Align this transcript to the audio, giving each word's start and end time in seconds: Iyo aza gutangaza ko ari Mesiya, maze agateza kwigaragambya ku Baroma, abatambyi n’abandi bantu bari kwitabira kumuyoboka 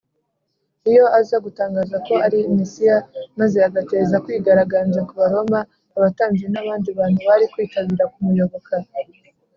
Iyo 0.89 1.05
aza 1.19 1.37
gutangaza 1.45 1.95
ko 2.07 2.13
ari 2.25 2.39
Mesiya, 2.57 2.97
maze 3.39 3.57
agateza 3.69 4.21
kwigaragambya 4.25 5.01
ku 5.07 5.13
Baroma, 5.19 5.59
abatambyi 5.97 6.45
n’abandi 6.49 6.89
bantu 6.99 7.19
bari 7.27 7.45
kwitabira 7.53 8.03
kumuyoboka 8.13 8.75